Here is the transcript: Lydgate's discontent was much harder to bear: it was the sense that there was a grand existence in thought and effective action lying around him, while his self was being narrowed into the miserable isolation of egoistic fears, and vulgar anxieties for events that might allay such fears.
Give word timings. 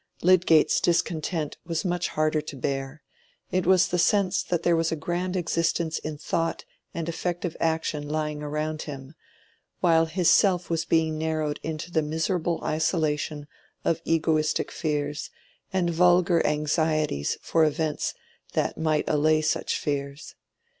Lydgate's 0.23 0.79
discontent 0.81 1.57
was 1.63 1.85
much 1.85 2.07
harder 2.07 2.41
to 2.41 2.55
bear: 2.55 3.03
it 3.51 3.67
was 3.67 3.87
the 3.89 3.99
sense 3.99 4.41
that 4.41 4.63
there 4.63 4.75
was 4.75 4.91
a 4.91 4.95
grand 4.95 5.35
existence 5.35 5.99
in 5.99 6.17
thought 6.17 6.65
and 6.91 7.07
effective 7.07 7.55
action 7.59 8.07
lying 8.09 8.41
around 8.41 8.81
him, 8.81 9.13
while 9.79 10.05
his 10.07 10.27
self 10.27 10.71
was 10.71 10.85
being 10.85 11.19
narrowed 11.19 11.59
into 11.61 11.91
the 11.91 12.01
miserable 12.01 12.59
isolation 12.63 13.45
of 13.85 14.01
egoistic 14.03 14.71
fears, 14.71 15.29
and 15.71 15.91
vulgar 15.91 16.43
anxieties 16.47 17.37
for 17.43 17.63
events 17.63 18.15
that 18.53 18.79
might 18.79 19.07
allay 19.07 19.39
such 19.39 19.77
fears. 19.77 20.33